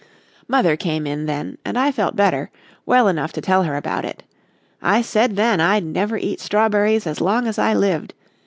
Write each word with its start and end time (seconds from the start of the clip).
"Mother 0.47 0.75
came 0.75 1.05
in 1.05 1.27
then, 1.27 1.59
and 1.63 1.77
I 1.77 1.91
felt 1.91 2.15
better 2.15 2.49
well 2.87 3.07
enough 3.07 3.31
to 3.33 3.39
tell 3.39 3.61
her 3.65 3.75
about 3.75 4.03
it. 4.03 4.23
I 4.81 5.03
said 5.03 5.35
then 5.35 5.61
I'd 5.61 5.83
never 5.85 6.17
eat 6.17 6.39
strawberries 6.39 7.05
as 7.05 7.21
long 7.21 7.45
as 7.45 7.59
I 7.59 7.75
lived. 7.75 8.15